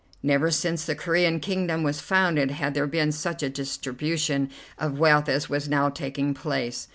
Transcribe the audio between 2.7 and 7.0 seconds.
there been such a distribution of wealth as was now taking place.